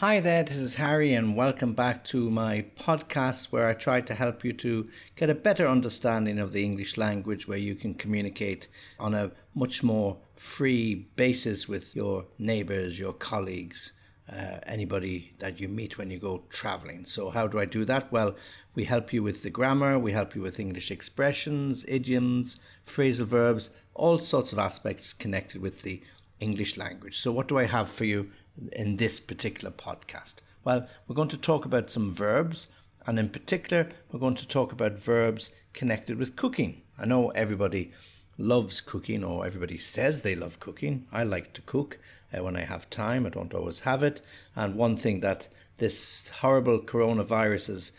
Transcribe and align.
Hi 0.00 0.18
there, 0.18 0.42
this 0.42 0.56
is 0.56 0.76
Harry, 0.76 1.12
and 1.12 1.36
welcome 1.36 1.74
back 1.74 2.04
to 2.04 2.30
my 2.30 2.64
podcast 2.74 3.48
where 3.52 3.68
I 3.68 3.74
try 3.74 4.00
to 4.00 4.14
help 4.14 4.42
you 4.42 4.54
to 4.54 4.88
get 5.14 5.28
a 5.28 5.34
better 5.34 5.68
understanding 5.68 6.38
of 6.38 6.52
the 6.52 6.64
English 6.64 6.96
language, 6.96 7.46
where 7.46 7.58
you 7.58 7.74
can 7.74 7.92
communicate 7.92 8.66
on 8.98 9.12
a 9.12 9.32
much 9.54 9.82
more 9.82 10.16
free 10.36 11.06
basis 11.16 11.68
with 11.68 11.94
your 11.94 12.24
neighbors, 12.38 12.98
your 12.98 13.12
colleagues, 13.12 13.92
uh, 14.32 14.60
anybody 14.62 15.34
that 15.38 15.60
you 15.60 15.68
meet 15.68 15.98
when 15.98 16.10
you 16.10 16.18
go 16.18 16.44
traveling. 16.48 17.04
So, 17.04 17.28
how 17.28 17.46
do 17.46 17.58
I 17.58 17.66
do 17.66 17.84
that? 17.84 18.10
Well, 18.10 18.36
we 18.74 18.84
help 18.84 19.12
you 19.12 19.22
with 19.22 19.42
the 19.42 19.50
grammar, 19.50 19.98
we 19.98 20.12
help 20.12 20.34
you 20.34 20.40
with 20.40 20.58
English 20.58 20.90
expressions, 20.90 21.84
idioms, 21.86 22.58
phrasal 22.86 23.26
verbs, 23.26 23.68
all 23.92 24.18
sorts 24.18 24.50
of 24.50 24.58
aspects 24.58 25.12
connected 25.12 25.60
with 25.60 25.82
the 25.82 26.00
English 26.40 26.78
language. 26.78 27.18
So, 27.18 27.32
what 27.32 27.48
do 27.48 27.58
I 27.58 27.64
have 27.64 27.90
for 27.92 28.06
you 28.06 28.30
in 28.72 28.96
this 28.96 29.20
particular 29.20 29.70
podcast? 29.70 30.36
Well, 30.64 30.86
we're 31.06 31.14
going 31.14 31.28
to 31.28 31.36
talk 31.36 31.64
about 31.64 31.90
some 31.90 32.14
verbs, 32.14 32.68
and 33.06 33.18
in 33.18 33.28
particular, 33.30 33.88
we're 34.10 34.20
going 34.20 34.36
to 34.36 34.46
talk 34.46 34.72
about 34.72 34.98
verbs 34.98 35.50
connected 35.72 36.18
with 36.18 36.36
cooking. 36.36 36.82
I 36.98 37.06
know 37.06 37.30
everybody 37.30 37.92
loves 38.36 38.80
cooking, 38.80 39.24
or 39.24 39.46
everybody 39.46 39.78
says 39.78 40.20
they 40.20 40.34
love 40.34 40.60
cooking. 40.60 41.06
I 41.12 41.24
like 41.24 41.52
to 41.54 41.62
cook 41.62 41.98
uh, 42.32 42.42
when 42.42 42.56
I 42.56 42.62
have 42.62 42.90
time, 42.90 43.26
I 43.26 43.30
don't 43.30 43.54
always 43.54 43.80
have 43.80 44.02
it. 44.02 44.20
And 44.54 44.74
one 44.74 44.96
thing 44.96 45.20
that 45.20 45.48
this 45.78 46.28
horrible 46.28 46.80
coronavirus 46.80 47.68
has 47.68 47.92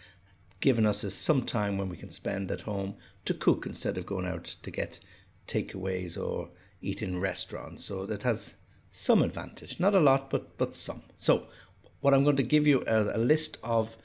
given 0.59 0.85
us 0.85 1.03
is 1.03 1.15
some 1.15 1.43
time 1.43 1.77
when 1.77 1.89
we 1.89 1.97
can 1.97 2.09
spend 2.09 2.51
at 2.51 2.61
home 2.61 2.95
to 3.25 3.33
cook 3.33 3.65
instead 3.65 3.97
of 3.97 4.05
going 4.05 4.27
out 4.27 4.55
to 4.61 4.71
get 4.71 4.99
takeaways 5.47 6.17
or 6.17 6.49
eat 6.81 7.01
in 7.01 7.19
restaurants. 7.19 7.83
So 7.83 8.05
that 8.05 8.23
has 8.23 8.55
some 8.91 9.23
advantage. 9.23 9.79
Not 9.79 9.93
a 9.93 9.99
lot, 9.99 10.29
but, 10.29 10.57
but 10.57 10.75
some. 10.75 11.03
So, 11.17 11.47
what 12.01 12.13
I'm 12.13 12.23
going 12.23 12.37
to 12.37 12.43
give 12.43 12.67
you 12.67 12.83
a, 12.85 13.15
a 13.15 13.19
list 13.19 13.57
of 13.63 13.95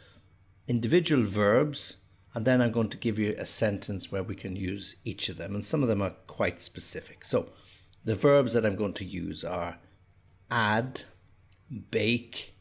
individual 0.69 1.25
verbs, 1.25 1.97
and 2.35 2.45
then 2.45 2.61
I'm 2.61 2.73
going 2.73 2.91
to 2.91 2.97
give 2.97 3.19
you 3.19 3.35
a 3.39 3.47
sentence 3.47 4.13
where 4.13 4.23
we 4.23 4.35
can 4.35 4.55
use 4.55 4.97
each 5.05 5.29
of 5.29 5.39
them. 5.39 5.55
And 5.55 5.65
some 5.65 5.83
of 5.83 5.89
them 5.89 6.03
are 6.03 6.15
quite 6.27 6.63
specific. 6.63 7.25
So, 7.25 7.51
the 8.05 8.15
verbs 8.15 8.53
that 8.53 8.65
I'm 8.65 8.77
going 8.77 8.95
to 8.95 9.05
use 9.05 9.43
are 9.43 9.79
add, 10.51 11.03
bake, 11.91 12.55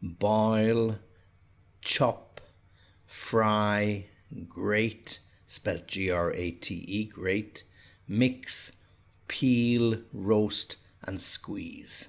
boil, 0.00 0.96
chop, 1.82 2.40
fry, 3.06 4.06
grate, 4.48 5.18
spelled 5.46 5.86
G 5.86 6.10
R 6.10 6.32
A 6.32 6.50
T 6.52 6.74
E, 6.74 7.04
grate, 7.04 7.64
mix, 8.06 8.72
peel, 9.26 9.98
roast, 10.12 10.76
and 11.08 11.20
squeeze. 11.20 12.08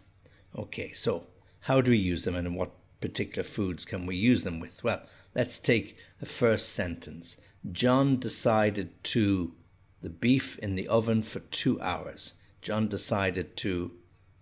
Okay, 0.56 0.92
so 0.94 1.28
how 1.62 1.82
do 1.82 1.92
we 1.92 1.98
use 1.98 2.26
them 2.26 2.36
and 2.36 2.56
what 2.56 2.72
particular 3.02 3.44
foods 3.44 3.86
can 3.86 4.06
we 4.06 4.16
use 4.16 4.44
them 4.44 4.60
with? 4.60 4.84
Well, 4.84 5.02
let's 5.34 5.58
take 5.58 5.98
the 6.20 6.26
first 6.26 6.70
sentence. 6.70 7.38
John 7.72 8.20
decided 8.20 9.04
to 9.06 9.54
the 10.02 10.10
beef 10.10 10.60
in 10.60 10.76
the 10.76 10.88
oven 10.88 11.24
for 11.24 11.40
two 11.40 11.80
hours. 11.82 12.34
John 12.62 12.88
decided 12.88 13.56
to 13.58 13.92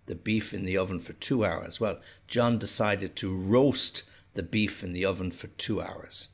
the 0.06 0.14
beef 0.14 0.52
in 0.52 0.64
the 0.64 0.76
oven 0.76 0.98
for 0.98 1.12
two 1.14 1.44
hours. 1.44 1.80
Well, 1.80 2.00
John 2.26 2.58
decided 2.58 3.14
to 3.16 3.34
roast 3.34 4.02
the 4.34 4.42
beef 4.42 4.82
in 4.82 4.92
the 4.92 5.04
oven 5.04 5.30
for 5.30 5.48
two 5.48 5.80
hours. 5.80 6.28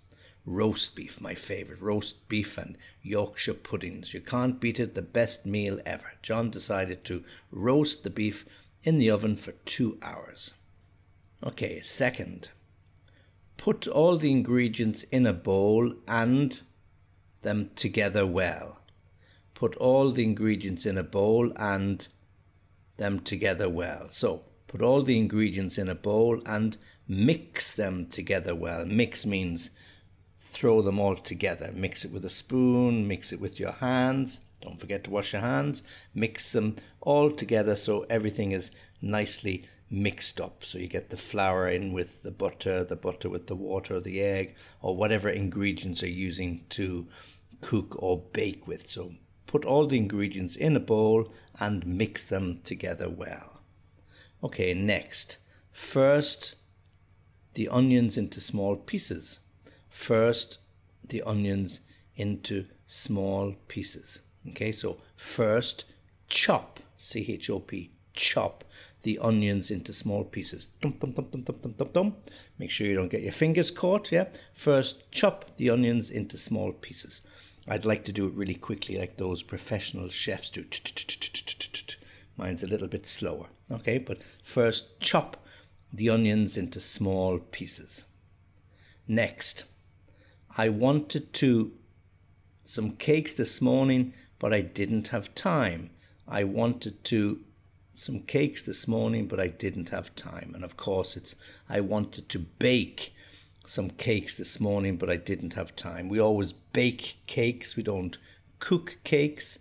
Roast 0.46 0.94
beef, 0.94 1.20
my 1.20 1.34
favorite. 1.34 1.80
Roast 1.80 2.28
beef 2.28 2.58
and 2.58 2.76
Yorkshire 3.02 3.54
puddings. 3.54 4.12
You 4.12 4.20
can't 4.20 4.60
beat 4.60 4.78
it, 4.78 4.94
the 4.94 5.02
best 5.02 5.46
meal 5.46 5.80
ever. 5.86 6.12
John 6.22 6.50
decided 6.50 7.04
to 7.04 7.24
roast 7.50 8.02
the 8.02 8.10
beef 8.10 8.44
in 8.82 8.98
the 8.98 9.10
oven 9.10 9.36
for 9.36 9.52
two 9.64 9.98
hours. 10.02 10.52
Okay, 11.42 11.80
second. 11.80 12.50
Put 13.56 13.88
all 13.88 14.18
the 14.18 14.30
ingredients 14.30 15.04
in 15.04 15.26
a 15.26 15.32
bowl 15.32 15.94
and 16.06 16.60
them 17.42 17.70
together 17.74 18.26
well. 18.26 18.80
Put 19.54 19.76
all 19.76 20.10
the 20.10 20.24
ingredients 20.24 20.84
in 20.84 20.98
a 20.98 21.02
bowl 21.02 21.52
and 21.56 22.06
them 22.96 23.20
together 23.20 23.68
well. 23.68 24.08
So, 24.10 24.42
put 24.66 24.82
all 24.82 25.02
the 25.02 25.16
ingredients 25.16 25.78
in 25.78 25.88
a 25.88 25.94
bowl 25.94 26.40
and 26.44 26.76
mix 27.08 27.74
them 27.74 28.06
together 28.06 28.54
well. 28.54 28.84
Mix 28.84 29.24
means 29.24 29.70
throw 30.54 30.80
them 30.80 31.00
all 31.00 31.16
together. 31.16 31.72
Mix 31.74 32.04
it 32.04 32.12
with 32.12 32.24
a 32.24 32.30
spoon, 32.30 33.08
mix 33.08 33.32
it 33.32 33.40
with 33.40 33.58
your 33.58 33.72
hands. 33.72 34.40
Don't 34.60 34.80
forget 34.80 35.04
to 35.04 35.10
wash 35.10 35.32
your 35.32 35.42
hands. 35.42 35.82
Mix 36.14 36.52
them 36.52 36.76
all 37.00 37.30
together 37.30 37.76
so 37.76 38.06
everything 38.08 38.52
is 38.52 38.70
nicely 39.02 39.66
mixed 39.90 40.40
up. 40.40 40.64
So 40.64 40.78
you 40.78 40.86
get 40.86 41.10
the 41.10 41.16
flour 41.16 41.68
in 41.68 41.92
with 41.92 42.22
the 42.22 42.30
butter, 42.30 42.84
the 42.84 42.96
butter 42.96 43.28
with 43.28 43.48
the 43.48 43.56
water, 43.56 44.00
the 44.00 44.22
egg, 44.22 44.54
or 44.80 44.96
whatever 44.96 45.28
ingredients 45.28 46.02
you're 46.02 46.10
using 46.10 46.64
to 46.70 47.08
cook 47.60 47.96
or 47.98 48.22
bake 48.32 48.66
with. 48.66 48.86
So 48.86 49.12
put 49.46 49.64
all 49.64 49.86
the 49.86 49.98
ingredients 49.98 50.56
in 50.56 50.76
a 50.76 50.80
bowl 50.80 51.32
and 51.58 51.86
mix 51.86 52.26
them 52.26 52.60
together 52.62 53.08
well. 53.08 53.60
Okay, 54.42 54.72
next. 54.72 55.38
First, 55.72 56.54
the 57.54 57.68
onions 57.68 58.16
into 58.16 58.40
small 58.40 58.76
pieces 58.76 59.40
first 59.94 60.58
the 61.08 61.22
onions 61.22 61.80
into 62.16 62.66
small 62.86 63.54
pieces. 63.68 64.20
Okay, 64.50 64.72
so 64.72 64.98
first 65.16 65.84
chop, 66.28 66.80
C 66.98 67.24
H 67.28 67.48
O 67.48 67.60
P, 67.60 67.92
chop 68.12 68.64
the 69.02 69.18
onions 69.20 69.70
into 69.70 69.92
small 69.92 70.24
pieces. 70.24 70.66
Dum, 70.80 70.96
dum, 70.98 71.12
dum, 71.12 71.26
dum, 71.30 71.42
dum, 71.42 71.56
dum, 71.62 71.74
dum, 71.78 71.88
dum. 71.92 72.16
Make 72.58 72.70
sure 72.70 72.86
you 72.86 72.96
don't 72.96 73.10
get 73.10 73.22
your 73.22 73.32
fingers 73.32 73.70
caught. 73.70 74.10
Yeah, 74.10 74.26
first 74.52 75.10
chop 75.12 75.56
the 75.56 75.70
onions 75.70 76.10
into 76.10 76.36
small 76.36 76.72
pieces. 76.72 77.22
I'd 77.68 77.86
like 77.86 78.04
to 78.04 78.12
do 78.12 78.26
it 78.26 78.34
really 78.34 78.56
quickly, 78.56 78.98
like 78.98 79.16
those 79.16 79.42
professional 79.42 80.08
chefs 80.08 80.50
do. 80.50 80.64
Mine's 82.36 82.64
a 82.64 82.66
little 82.66 82.88
bit 82.88 83.06
slower. 83.06 83.46
Okay, 83.70 83.98
but 83.98 84.18
first 84.42 85.00
chop 85.00 85.36
the 85.92 86.10
onions 86.10 86.56
into 86.56 86.80
small 86.80 87.38
pieces. 87.38 88.04
Next, 89.06 89.64
I 90.56 90.68
wanted 90.68 91.32
to 91.34 91.72
some 92.64 92.92
cakes 92.92 93.34
this 93.34 93.60
morning, 93.60 94.14
but 94.38 94.54
I 94.54 94.60
didn't 94.60 95.08
have 95.08 95.34
time. 95.34 95.90
I 96.28 96.44
wanted 96.44 97.02
to 97.04 97.40
some 97.92 98.20
cakes 98.20 98.62
this 98.62 98.86
morning, 98.86 99.26
but 99.26 99.40
I 99.40 99.48
didn't 99.48 99.90
have 99.90 100.14
time. 100.14 100.52
And 100.54 100.64
of 100.64 100.76
course, 100.76 101.16
it's 101.16 101.34
I 101.68 101.80
wanted 101.80 102.28
to 102.28 102.38
bake 102.38 103.12
some 103.66 103.90
cakes 103.90 104.36
this 104.36 104.60
morning, 104.60 104.96
but 104.96 105.10
I 105.10 105.16
didn't 105.16 105.54
have 105.54 105.74
time. 105.74 106.08
We 106.08 106.20
always 106.20 106.52
bake 106.52 107.18
cakes. 107.26 107.74
We 107.76 107.82
don't 107.82 108.16
cook 108.60 108.98
cakes. 109.02 109.58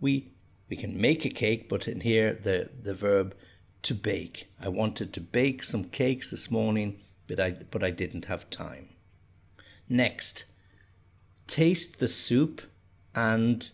We 0.00 0.32
we 0.70 0.76
can 0.76 0.98
make 0.98 1.26
a 1.26 1.30
cake, 1.30 1.68
but 1.68 1.86
in 1.86 2.00
here 2.00 2.38
the 2.42 2.70
the 2.82 2.94
verb 2.94 3.34
to 3.82 3.94
bake. 3.94 4.48
I 4.58 4.68
wanted 4.68 5.12
to 5.12 5.20
bake 5.20 5.62
some 5.62 5.84
cakes 5.84 6.30
this 6.30 6.50
morning, 6.50 7.00
but 7.26 7.38
I 7.38 7.50
but 7.50 7.84
I 7.84 7.90
didn't 7.90 8.26
have 8.26 8.48
time. 8.48 8.88
Next, 9.88 10.44
taste 11.46 11.98
the 11.98 12.08
soup 12.08 12.62
and 13.14 13.70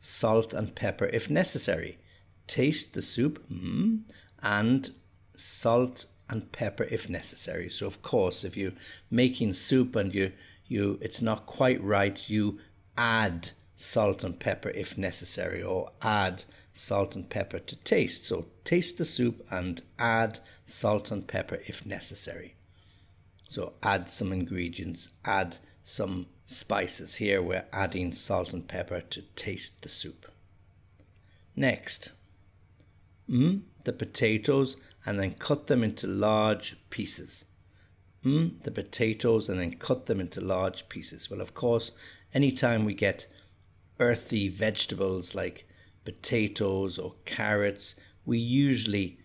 salt 0.00 0.52
and 0.54 0.74
pepper 0.74 1.06
if 1.06 1.30
necessary. 1.30 1.98
Taste 2.46 2.94
the 2.94 3.02
soup 3.02 3.44
mm, 3.50 4.00
and 4.42 4.90
salt 5.34 6.06
and 6.28 6.50
pepper 6.52 6.84
if 6.84 7.08
necessary. 7.08 7.68
So 7.68 7.86
of 7.86 8.02
course, 8.02 8.44
if 8.44 8.56
you're 8.56 8.72
making 9.10 9.54
soup 9.54 9.96
and 9.96 10.14
you 10.14 10.32
you 10.66 10.98
it's 11.00 11.20
not 11.20 11.46
quite 11.46 11.82
right, 11.82 12.28
you 12.28 12.58
add 12.96 13.50
salt 13.76 14.22
and 14.24 14.38
pepper 14.38 14.70
if 14.70 14.98
necessary, 14.98 15.62
or 15.62 15.90
add 16.02 16.44
salt 16.72 17.14
and 17.16 17.28
pepper 17.28 17.58
to 17.58 17.76
taste. 17.76 18.24
So 18.24 18.46
taste 18.64 18.98
the 18.98 19.04
soup 19.04 19.44
and 19.50 19.82
add 19.98 20.38
salt 20.66 21.10
and 21.10 21.26
pepper 21.26 21.60
if 21.66 21.84
necessary. 21.86 22.54
So 23.50 23.72
add 23.82 24.08
some 24.08 24.32
ingredients, 24.32 25.08
add 25.24 25.56
some 25.82 26.26
spices. 26.46 27.16
Here 27.16 27.42
we're 27.42 27.64
adding 27.72 28.12
salt 28.12 28.52
and 28.52 28.68
pepper 28.68 29.00
to 29.00 29.22
taste 29.34 29.82
the 29.82 29.88
soup. 29.88 30.30
Next, 31.56 32.12
mm, 33.28 33.62
the 33.82 33.92
potatoes 33.92 34.76
and 35.04 35.18
then 35.18 35.34
cut 35.34 35.66
them 35.66 35.82
into 35.82 36.06
large 36.06 36.76
pieces. 36.90 37.44
Mm, 38.24 38.62
the 38.62 38.70
potatoes 38.70 39.48
and 39.48 39.58
then 39.58 39.74
cut 39.78 40.06
them 40.06 40.20
into 40.20 40.40
large 40.40 40.88
pieces. 40.88 41.28
Well, 41.28 41.40
of 41.40 41.52
course, 41.52 41.90
anytime 42.32 42.84
we 42.84 42.94
get 42.94 43.26
earthy 43.98 44.48
vegetables 44.48 45.34
like 45.34 45.66
potatoes 46.04 47.00
or 47.00 47.16
carrots, 47.24 47.96
we 48.24 48.38
usually 48.38 49.18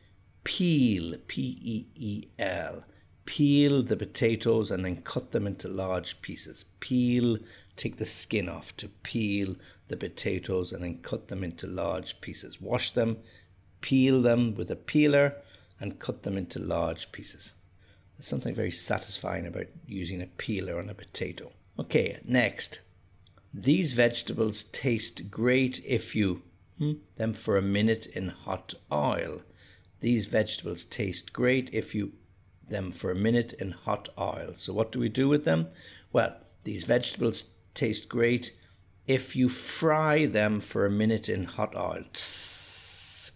peel, 0.43 1.13
P 1.27 1.59
E 1.61 1.85
E 1.93 2.27
L, 2.39 2.85
peel 3.25 3.81
the 3.81 3.97
potatoes 3.97 4.71
and 4.71 4.85
then 4.85 5.01
cut 5.01 5.31
them 5.31 5.47
into 5.47 5.67
large 5.67 6.21
pieces. 6.21 6.65
Peel, 6.79 7.37
take 7.75 7.97
the 7.97 8.05
skin 8.05 8.47
off 8.47 8.75
to 8.77 8.87
peel 8.87 9.55
the 9.87 9.97
potatoes 9.97 10.71
and 10.71 10.83
then 10.83 10.99
cut 10.99 11.27
them 11.27 11.43
into 11.43 11.67
large 11.67 12.21
pieces. 12.21 12.61
Wash 12.61 12.91
them, 12.91 13.17
peel 13.81 14.21
them 14.21 14.55
with 14.55 14.71
a 14.71 14.75
peeler, 14.75 15.35
and 15.79 15.99
cut 15.99 16.23
them 16.23 16.37
into 16.37 16.59
large 16.59 17.11
pieces. 17.11 17.53
There's 18.17 18.27
something 18.27 18.55
very 18.55 18.71
satisfying 18.71 19.45
about 19.45 19.67
using 19.87 20.21
a 20.21 20.27
peeler 20.27 20.79
on 20.79 20.89
a 20.89 20.93
potato. 20.93 21.51
Okay, 21.77 22.19
next. 22.23 22.79
These 23.53 23.93
vegetables 23.93 24.65
taste 24.65 25.29
great 25.29 25.83
if 25.85 26.15
you 26.15 26.43
hmm, 26.77 26.93
them 27.17 27.33
for 27.33 27.57
a 27.57 27.61
minute 27.61 28.05
in 28.07 28.29
hot 28.29 28.73
oil. 28.91 29.41
These 29.99 30.27
vegetables 30.27 30.85
taste 30.85 31.33
great 31.33 31.69
if 31.73 31.95
you 31.95 32.13
them 32.69 32.91
for 32.91 33.11
a 33.11 33.15
minute 33.15 33.53
in 33.53 33.71
hot 33.71 34.09
oil. 34.17 34.53
So 34.57 34.73
what 34.73 34.91
do 34.91 34.99
we 34.99 35.09
do 35.09 35.27
with 35.27 35.45
them? 35.45 35.67
Well, 36.11 36.35
these 36.63 36.83
vegetables 36.83 37.45
taste 37.73 38.09
great 38.09 38.53
if 39.07 39.35
you 39.35 39.49
fry 39.49 40.25
them 40.25 40.59
for 40.59 40.85
a 40.85 40.91
minute 40.91 41.29
in 41.29 41.45
hot 41.45 41.75
oil. 41.75 42.05
It's 42.11 43.31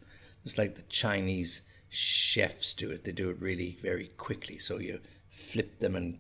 like 0.58 0.76
the 0.76 0.82
Chinese 0.84 1.62
chefs 1.90 2.74
do 2.74 2.90
it. 2.92 3.04
They 3.04 3.12
do 3.12 3.30
it 3.30 3.42
really 3.42 3.78
very 3.82 4.08
quickly. 4.18 4.58
So 4.58 4.80
you 4.80 5.00
flip 5.30 5.80
them 5.80 5.96
and 5.96 6.20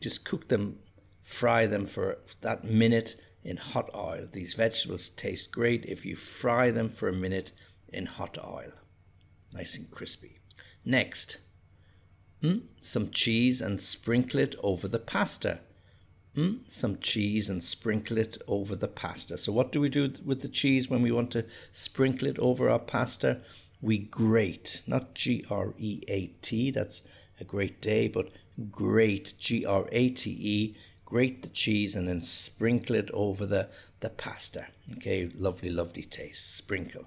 just 0.00 0.24
cook 0.24 0.48
them, 0.48 0.78
fry 1.22 1.66
them 1.66 1.86
for 1.86 2.18
that 2.40 2.64
minute 2.64 3.16
in 3.44 3.56
hot 3.56 3.90
oil. 3.94 4.26
These 4.30 4.54
vegetables 4.54 5.10
taste 5.10 5.52
great 5.52 5.84
if 5.84 6.06
you 6.06 6.16
fry 6.16 6.70
them 6.70 6.88
for 6.88 7.08
a 7.08 7.12
minute 7.12 7.52
in 7.92 8.06
hot 8.06 8.38
oil. 8.42 8.72
Nice 9.52 9.76
and 9.76 9.90
crispy. 9.90 10.38
Next, 10.84 11.38
mm, 12.42 12.62
some 12.80 13.10
cheese 13.10 13.60
and 13.60 13.80
sprinkle 13.80 14.40
it 14.40 14.54
over 14.62 14.88
the 14.88 14.98
pasta. 14.98 15.60
Mm, 16.36 16.60
some 16.68 16.98
cheese 16.98 17.50
and 17.50 17.62
sprinkle 17.62 18.16
it 18.16 18.40
over 18.48 18.74
the 18.74 18.88
pasta. 18.88 19.36
So, 19.36 19.52
what 19.52 19.70
do 19.70 19.80
we 19.80 19.90
do 19.90 20.12
with 20.24 20.40
the 20.40 20.48
cheese 20.48 20.88
when 20.88 21.02
we 21.02 21.12
want 21.12 21.30
to 21.32 21.44
sprinkle 21.72 22.26
it 22.26 22.38
over 22.38 22.70
our 22.70 22.78
pasta? 22.78 23.40
We 23.82 23.98
grate, 23.98 24.80
not 24.86 25.14
G 25.14 25.44
R 25.50 25.74
E 25.78 26.02
A 26.08 26.28
T, 26.40 26.70
that's 26.70 27.02
a 27.38 27.44
great 27.44 27.82
day, 27.82 28.08
but 28.08 28.30
grate, 28.70 29.34
G 29.38 29.66
R 29.66 29.88
A 29.92 30.08
T 30.10 30.30
E, 30.30 30.74
grate 31.04 31.42
the 31.42 31.48
cheese 31.48 31.94
and 31.94 32.08
then 32.08 32.22
sprinkle 32.22 32.96
it 32.96 33.10
over 33.12 33.44
the, 33.44 33.68
the 34.00 34.08
pasta. 34.08 34.68
Okay, 34.96 35.28
lovely, 35.36 35.68
lovely 35.68 36.04
taste. 36.04 36.56
Sprinkle. 36.56 37.04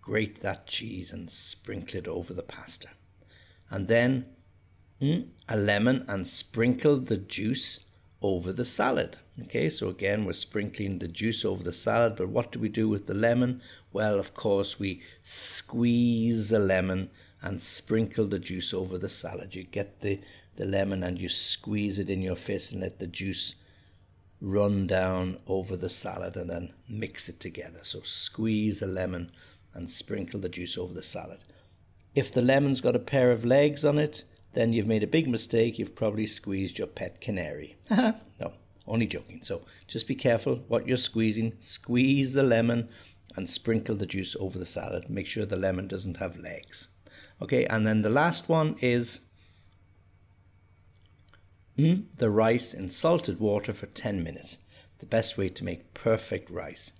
Grate 0.00 0.40
that 0.40 0.66
cheese 0.66 1.12
and 1.12 1.30
sprinkle 1.30 1.98
it 1.98 2.08
over 2.08 2.32
the 2.32 2.42
pasta. 2.42 2.88
And 3.74 3.88
then 3.88 4.26
mm, 5.02 5.26
a 5.48 5.56
lemon 5.56 6.04
and 6.06 6.28
sprinkle 6.28 6.96
the 6.96 7.16
juice 7.16 7.80
over 8.22 8.52
the 8.52 8.64
salad. 8.64 9.16
Okay, 9.42 9.68
so 9.68 9.88
again, 9.88 10.24
we're 10.24 10.32
sprinkling 10.32 11.00
the 11.00 11.08
juice 11.08 11.44
over 11.44 11.64
the 11.64 11.72
salad, 11.72 12.14
but 12.14 12.28
what 12.28 12.52
do 12.52 12.60
we 12.60 12.68
do 12.68 12.88
with 12.88 13.08
the 13.08 13.14
lemon? 13.14 13.60
Well, 13.92 14.20
of 14.20 14.32
course, 14.32 14.78
we 14.78 15.02
squeeze 15.24 16.50
the 16.50 16.60
lemon 16.60 17.10
and 17.42 17.60
sprinkle 17.60 18.28
the 18.28 18.38
juice 18.38 18.72
over 18.72 18.96
the 18.96 19.08
salad. 19.08 19.56
You 19.56 19.64
get 19.64 20.02
the, 20.02 20.20
the 20.54 20.66
lemon 20.66 21.02
and 21.02 21.18
you 21.20 21.28
squeeze 21.28 21.98
it 21.98 22.08
in 22.08 22.22
your 22.22 22.36
fist 22.36 22.70
and 22.70 22.80
let 22.80 23.00
the 23.00 23.08
juice 23.08 23.56
run 24.40 24.86
down 24.86 25.38
over 25.48 25.76
the 25.76 25.88
salad 25.88 26.36
and 26.36 26.48
then 26.48 26.72
mix 26.88 27.28
it 27.28 27.40
together. 27.40 27.80
So 27.82 28.02
squeeze 28.02 28.78
the 28.78 28.86
lemon 28.86 29.32
and 29.74 29.90
sprinkle 29.90 30.38
the 30.38 30.48
juice 30.48 30.78
over 30.78 30.94
the 30.94 31.02
salad. 31.02 31.40
If 32.14 32.32
the 32.32 32.42
lemon's 32.42 32.80
got 32.80 32.94
a 32.94 33.00
pair 33.00 33.30
of 33.30 33.44
legs 33.44 33.84
on 33.84 33.98
it, 33.98 34.24
then 34.52 34.72
you've 34.72 34.86
made 34.86 35.02
a 35.02 35.08
big 35.08 35.28
mistake. 35.28 35.78
You've 35.78 35.96
probably 35.96 36.26
squeezed 36.26 36.78
your 36.78 36.86
pet 36.86 37.20
canary. 37.20 37.76
no, 37.90 38.52
only 38.86 39.06
joking. 39.06 39.40
So 39.42 39.62
just 39.88 40.06
be 40.06 40.14
careful 40.14 40.62
what 40.68 40.86
you're 40.86 40.96
squeezing. 40.96 41.54
Squeeze 41.60 42.32
the 42.32 42.42
lemon 42.42 42.88
and 43.36 43.50
sprinkle 43.50 43.96
the 43.96 44.06
juice 44.06 44.36
over 44.38 44.58
the 44.58 44.66
salad. 44.66 45.10
Make 45.10 45.26
sure 45.26 45.44
the 45.44 45.56
lemon 45.56 45.88
doesn't 45.88 46.18
have 46.18 46.38
legs. 46.38 46.88
Okay, 47.42 47.66
and 47.66 47.86
then 47.86 48.02
the 48.02 48.10
last 48.10 48.48
one 48.48 48.76
is 48.80 49.20
mm, 51.76 52.04
the 52.16 52.30
rice 52.30 52.72
in 52.72 52.88
salted 52.88 53.40
water 53.40 53.72
for 53.72 53.86
10 53.86 54.22
minutes. 54.22 54.58
The 55.00 55.06
best 55.06 55.36
way 55.36 55.48
to 55.48 55.64
make 55.64 55.94
perfect 55.94 56.48
rice. 56.48 56.92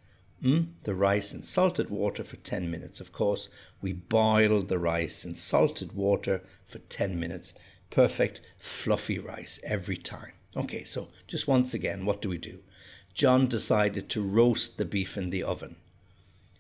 Mm, 0.45 0.67
the 0.83 0.95
rice 0.95 1.33
in 1.33 1.43
salted 1.43 1.89
water 1.89 2.23
for 2.23 2.37
10 2.37 2.71
minutes. 2.71 3.01
Of 3.01 3.13
course, 3.13 3.49
we 3.81 3.95
boil 3.95 4.61
the 4.61 4.79
rice 4.79 5.25
in 5.25 5.35
salted 5.35 5.93
water 5.93 6.43
for 6.67 6.79
10 6.81 7.19
minutes. 7.19 7.55
Perfect, 7.91 8.43
fluffy 8.59 9.19
rice 9.19 9.59
every 9.65 9.97
time. 9.97 10.33
Okay, 10.55 10.85
so 10.85 11.09
just 11.27 11.49
once 11.49 11.73
again, 11.73 12.05
what 12.05 12.21
do 12.21 12.29
we 12.29 12.37
do? 12.37 12.59
John 13.15 13.47
decided 13.47 14.11
to 14.11 14.23
roast 14.23 14.77
the 14.77 14.85
beef 14.85 15.17
in 15.17 15.31
the 15.31 15.43
oven. 15.43 15.77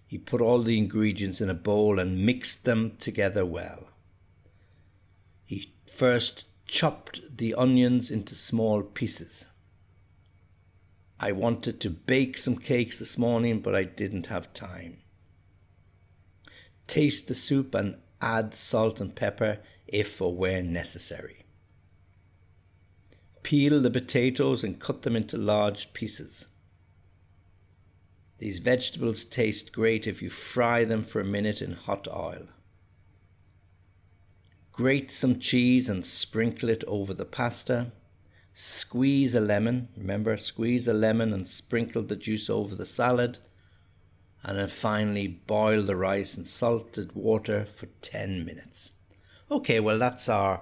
He 0.06 0.16
put 0.16 0.40
all 0.40 0.62
the 0.62 0.78
ingredients 0.78 1.40
in 1.40 1.50
a 1.50 1.54
bowl 1.54 1.98
and 1.98 2.24
mixed 2.24 2.64
them 2.64 2.96
together 2.98 3.44
well. 3.44 3.88
He 5.44 5.74
first 5.86 6.44
chopped 6.66 7.36
the 7.36 7.52
onions 7.54 8.10
into 8.10 8.34
small 8.34 8.82
pieces. 8.82 9.46
I 11.18 11.32
wanted 11.32 11.80
to 11.80 11.90
bake 11.90 12.38
some 12.38 12.56
cakes 12.56 12.98
this 12.98 13.16
morning, 13.16 13.60
but 13.60 13.74
I 13.74 13.84
didn't 13.84 14.26
have 14.26 14.52
time. 14.52 14.98
Taste 16.86 17.28
the 17.28 17.34
soup 17.34 17.74
and 17.74 17.96
add 18.20 18.54
salt 18.54 19.00
and 19.00 19.14
pepper 19.14 19.58
if 19.86 20.20
or 20.20 20.34
where 20.34 20.62
necessary. 20.62 21.44
Peel 23.42 23.80
the 23.80 23.90
potatoes 23.90 24.64
and 24.64 24.80
cut 24.80 25.02
them 25.02 25.14
into 25.14 25.36
large 25.36 25.92
pieces. 25.92 26.48
These 28.38 28.58
vegetables 28.58 29.24
taste 29.24 29.72
great 29.72 30.06
if 30.06 30.20
you 30.20 30.30
fry 30.30 30.84
them 30.84 31.04
for 31.04 31.20
a 31.20 31.24
minute 31.24 31.62
in 31.62 31.72
hot 31.72 32.08
oil. 32.08 32.48
Grate 34.72 35.12
some 35.12 35.38
cheese 35.38 35.88
and 35.88 36.04
sprinkle 36.04 36.68
it 36.68 36.82
over 36.88 37.14
the 37.14 37.24
pasta. 37.24 37.92
Squeeze 38.56 39.34
a 39.34 39.40
lemon, 39.40 39.88
remember, 39.96 40.36
squeeze 40.36 40.86
a 40.86 40.94
lemon 40.94 41.32
and 41.32 41.48
sprinkle 41.48 42.02
the 42.02 42.14
juice 42.14 42.48
over 42.48 42.76
the 42.76 42.86
salad. 42.86 43.38
And 44.44 44.56
then 44.58 44.68
finally, 44.68 45.26
boil 45.26 45.82
the 45.82 45.96
rice 45.96 46.36
in 46.36 46.44
salted 46.44 47.16
water 47.16 47.64
for 47.64 47.86
10 48.00 48.44
minutes. 48.44 48.92
Okay, 49.50 49.80
well, 49.80 49.98
that's 49.98 50.28
our 50.28 50.60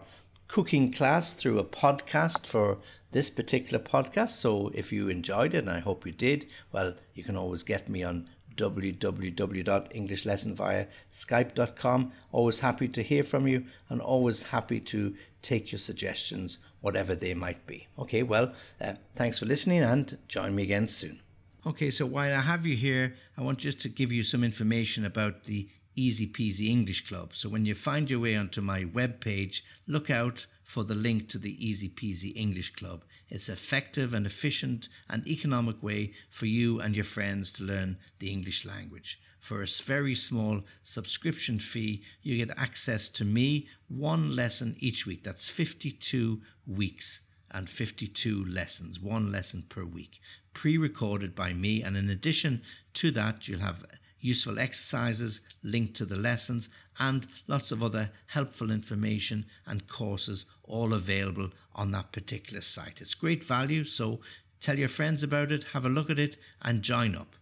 cooking 0.48 0.90
class 0.90 1.34
through 1.34 1.58
a 1.58 1.64
podcast 1.64 2.46
for 2.46 2.78
this 3.10 3.28
particular 3.28 3.78
podcast. 3.82 4.30
So 4.30 4.70
if 4.72 4.90
you 4.90 5.10
enjoyed 5.10 5.52
it, 5.52 5.58
and 5.58 5.70
I 5.70 5.80
hope 5.80 6.06
you 6.06 6.12
did, 6.12 6.46
well, 6.72 6.94
you 7.14 7.22
can 7.22 7.36
always 7.36 7.62
get 7.62 7.90
me 7.90 8.02
on 8.02 8.26
www.englishlesson 8.56 10.54
via 10.54 10.86
skype.com. 11.12 12.12
Always 12.32 12.60
happy 12.60 12.88
to 12.88 13.02
hear 13.02 13.24
from 13.24 13.46
you 13.46 13.66
and 13.90 14.00
always 14.00 14.44
happy 14.44 14.80
to 14.80 15.14
take 15.42 15.72
your 15.72 15.78
suggestions, 15.78 16.58
whatever 16.82 17.14
they 17.14 17.32
might 17.32 17.66
be. 17.66 17.88
Okay, 17.98 18.22
well, 18.22 18.52
uh, 18.80 18.94
thanks 19.16 19.38
for 19.38 19.46
listening 19.46 19.82
and 19.82 20.18
join 20.28 20.54
me 20.54 20.64
again 20.64 20.88
soon. 20.88 21.20
Okay, 21.64 21.90
so 21.90 22.04
while 22.04 22.34
I 22.36 22.42
have 22.42 22.66
you 22.66 22.76
here, 22.76 23.14
I 23.38 23.42
want 23.42 23.58
just 23.58 23.80
to 23.80 23.88
give 23.88 24.12
you 24.12 24.24
some 24.24 24.44
information 24.44 25.04
about 25.04 25.44
the 25.44 25.68
Easy 25.94 26.26
Peasy 26.26 26.68
English 26.68 27.06
Club. 27.06 27.30
So 27.34 27.48
when 27.48 27.64
you 27.66 27.74
find 27.74 28.10
your 28.10 28.20
way 28.20 28.34
onto 28.34 28.60
my 28.60 28.84
webpage, 28.84 29.62
look 29.86 30.10
out 30.10 30.46
for 30.64 30.84
the 30.84 30.94
link 30.94 31.28
to 31.28 31.38
the 31.38 31.54
Easy 31.64 31.88
Peasy 31.88 32.32
English 32.34 32.74
Club. 32.74 33.04
It's 33.28 33.48
effective 33.48 34.12
and 34.12 34.26
efficient 34.26 34.88
and 35.08 35.26
economic 35.26 35.82
way 35.82 36.12
for 36.30 36.46
you 36.46 36.80
and 36.80 36.94
your 36.94 37.04
friends 37.04 37.52
to 37.52 37.64
learn 37.64 37.98
the 38.18 38.30
English 38.32 38.64
language. 38.64 39.20
For 39.42 39.60
a 39.60 39.66
very 39.66 40.14
small 40.14 40.62
subscription 40.84 41.58
fee, 41.58 42.04
you 42.22 42.36
get 42.36 42.56
access 42.56 43.08
to 43.08 43.24
me 43.24 43.66
one 43.88 44.36
lesson 44.36 44.76
each 44.78 45.04
week. 45.04 45.24
That's 45.24 45.48
52 45.48 46.40
weeks 46.64 47.22
and 47.50 47.68
52 47.68 48.44
lessons, 48.44 49.00
one 49.00 49.32
lesson 49.32 49.64
per 49.68 49.84
week, 49.84 50.20
pre 50.54 50.78
recorded 50.78 51.34
by 51.34 51.54
me. 51.54 51.82
And 51.82 51.96
in 51.96 52.08
addition 52.08 52.62
to 52.94 53.10
that, 53.10 53.48
you'll 53.48 53.58
have 53.58 53.84
useful 54.20 54.60
exercises 54.60 55.40
linked 55.64 55.94
to 55.96 56.04
the 56.04 56.14
lessons, 56.14 56.68
and 57.00 57.26
lots 57.48 57.72
of 57.72 57.82
other 57.82 58.10
helpful 58.26 58.70
information 58.70 59.44
and 59.66 59.88
courses 59.88 60.46
all 60.62 60.94
available 60.94 61.50
on 61.74 61.90
that 61.90 62.12
particular 62.12 62.60
site. 62.60 63.00
It's 63.00 63.14
great 63.14 63.42
value, 63.42 63.82
so 63.82 64.20
tell 64.60 64.78
your 64.78 64.88
friends 64.88 65.24
about 65.24 65.50
it, 65.50 65.64
have 65.72 65.84
a 65.84 65.88
look 65.88 66.10
at 66.10 66.20
it, 66.20 66.36
and 66.62 66.82
join 66.82 67.16
up. 67.16 67.34